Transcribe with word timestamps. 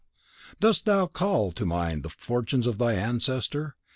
Dost 0.59 0.85
thou 0.85 1.05
call 1.05 1.51
to 1.51 1.63
mind 1.63 2.01
the 2.01 2.09
fortunes 2.09 2.65
of 2.65 2.79
thy 2.79 2.95
ancestor? 2.95 3.75